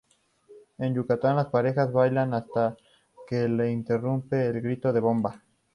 [0.79, 2.75] En Yucatán, "las parejas bailan hasta
[3.27, 5.43] que las interrumpe el grito de ¡bomba!